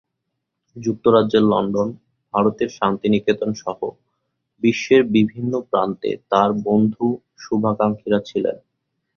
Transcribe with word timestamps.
যুক্তরাজ্যের 0.75 1.43
লন্ডন, 1.43 1.89
ভারতের 2.33 2.69
শান্তিনিকেতনসহ 2.69 3.77
বিশ্বের 4.63 5.01
বিভিন্ন 5.15 5.53
প্রান্তে 5.61 6.11
তাঁর 6.29 6.49
বন্ধু, 6.67 7.05
শুভাকাঙ্ক্ষীরা 7.39 8.19
ছিলেন। 8.25 8.57